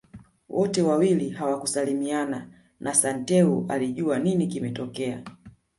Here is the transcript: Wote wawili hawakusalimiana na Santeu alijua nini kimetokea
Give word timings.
Wote 0.49 0.81
wawili 0.81 1.29
hawakusalimiana 1.29 2.49
na 2.79 2.93
Santeu 2.93 3.65
alijua 3.69 4.19
nini 4.19 4.47
kimetokea 4.47 5.23